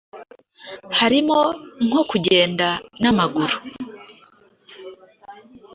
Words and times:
harimo 0.99 1.37
nko 1.87 2.01
kugenda 2.09 2.67
n’amaguru 3.01 3.55